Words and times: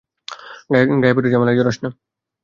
গায়ে 1.01 1.15
পড়ে 1.15 1.31
ঝামেলায় 1.33 1.57
জড়াস 1.59 1.77
না। 1.83 1.89